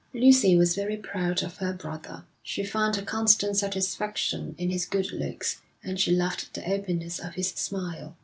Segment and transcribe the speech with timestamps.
[0.15, 2.23] Lucy was very proud of her brother.
[2.41, 7.35] She found a constant satisfaction in his good looks, and she loved the openness of
[7.35, 8.17] his smile.